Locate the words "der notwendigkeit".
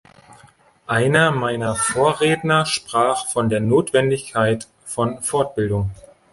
3.49-4.67